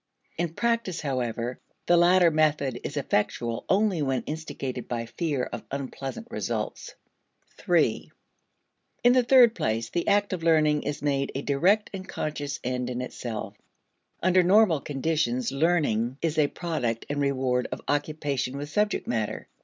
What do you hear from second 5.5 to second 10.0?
unpleasant results. (iii) In the third place,